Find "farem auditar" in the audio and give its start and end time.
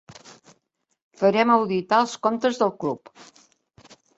1.21-2.01